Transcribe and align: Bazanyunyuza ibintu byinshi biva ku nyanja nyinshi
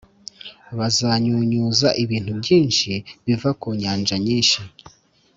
Bazanyunyuza 0.77 1.87
ibintu 2.03 2.31
byinshi 2.39 2.91
biva 3.25 3.49
ku 3.61 3.67
nyanja 3.81 4.15
nyinshi 4.25 4.59